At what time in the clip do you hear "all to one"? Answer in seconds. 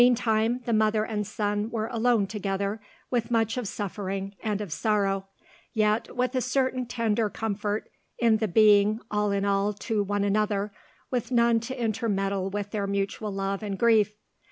9.45-10.23